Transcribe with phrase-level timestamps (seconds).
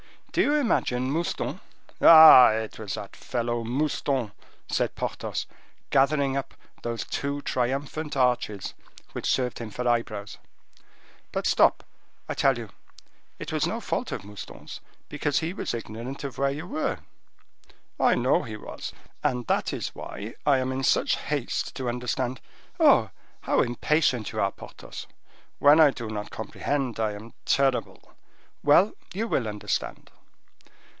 [0.33, 1.59] Do you imagine Mouston—"
[1.99, 2.51] "Ah!
[2.53, 4.31] it was that fellow, Mouston,"
[4.69, 5.45] said Porthos,
[5.89, 8.73] gathering up those two triumphant arches
[9.11, 10.37] which served him for eyebrows.
[11.33, 11.83] "But stop,
[12.29, 14.79] I tell you—it was no fault of Mouston's
[15.09, 16.99] because he was ignorant of where you were."
[17.99, 22.39] "I know he was; and that is why I am in such haste to understand—"
[22.79, 23.09] "Oh!
[23.41, 25.07] how impatient you are, Porthos."
[25.59, 28.13] "When I do not comprehend, I am terrible."
[28.63, 30.09] "Well, you will understand.